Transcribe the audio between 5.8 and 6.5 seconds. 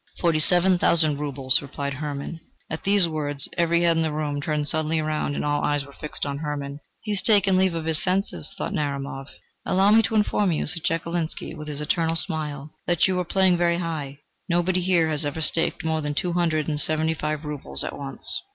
were fixed upon